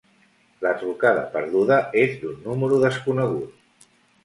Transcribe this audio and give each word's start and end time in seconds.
La 0.65 0.71
trucada 0.83 1.25
perduda 1.35 1.77
és 2.05 2.17
d'un 2.23 2.41
número 2.49 2.83
desconegut. 2.87 3.89